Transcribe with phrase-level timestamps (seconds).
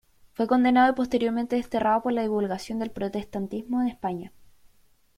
[0.33, 4.31] Fue condenado y posteriormente desterrado por la divulgación del protestantismo en España.